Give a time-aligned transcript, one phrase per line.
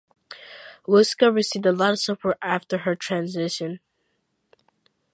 [0.87, 3.79] Wilska received a lot of support after his termination.